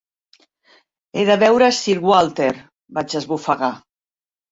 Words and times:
"He 1.19 1.25
de 1.29 1.35
veure 1.43 1.67
Sir 1.79 1.95
Walter", 2.05 2.47
vaig 2.99 3.15
esbufegar. 3.21 3.71